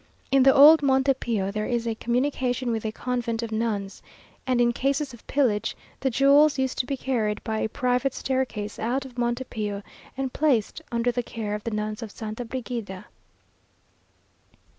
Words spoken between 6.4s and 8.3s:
used to be carried by a private